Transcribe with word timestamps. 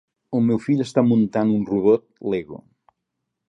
El 0.37 0.41
meu 0.45 0.59
fill 0.67 0.81
està 0.85 1.03
muntant 1.11 1.53
un 1.59 1.67
robot 1.73 2.07
Lego. 2.35 2.61